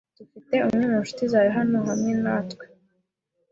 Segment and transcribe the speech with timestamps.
[0.33, 2.65] Dufite umwe mu nshuti zawe hano hamwe natwe.